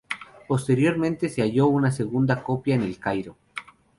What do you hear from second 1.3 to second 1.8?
halló